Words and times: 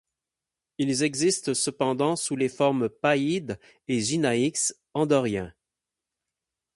Ils 0.79 1.03
existent 1.03 1.53
cependant 1.53 2.15
sous 2.15 2.35
les 2.35 2.49
formes 2.49 2.89
παίδες 2.89 3.55
et 3.87 3.99
γυναίκες, 4.01 4.73
en 4.95 5.05
dorien. 5.05 5.53